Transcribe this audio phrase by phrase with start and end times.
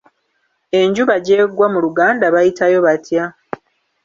[0.79, 3.23] Enjuba gy'egwa mu Luganda bayitayo batya?